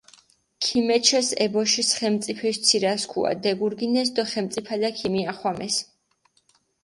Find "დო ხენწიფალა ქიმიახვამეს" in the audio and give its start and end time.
4.15-5.75